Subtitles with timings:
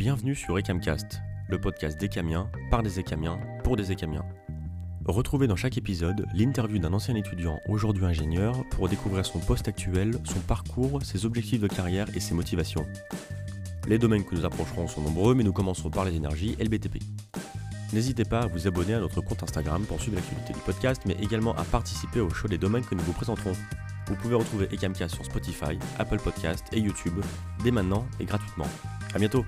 [0.00, 4.24] Bienvenue sur Ecamcast, le podcast d'Ecamiens, par des Écamiens, pour des Écamiens.
[5.04, 10.14] Retrouvez dans chaque épisode l'interview d'un ancien étudiant, aujourd'hui ingénieur, pour découvrir son poste actuel,
[10.24, 12.86] son parcours, ses objectifs de carrière et ses motivations.
[13.88, 16.70] Les domaines que nous approcherons sont nombreux, mais nous commencerons par les énergies et le
[16.70, 16.96] BTP.
[17.92, 21.16] N'hésitez pas à vous abonner à notre compte Instagram pour suivre l'actualité du podcast, mais
[21.20, 23.52] également à participer au show des domaines que nous vous présenterons.
[24.06, 27.20] Vous pouvez retrouver Ecamcast sur Spotify, Apple Podcast et YouTube
[27.62, 28.66] dès maintenant et gratuitement.
[29.14, 29.44] A bientôt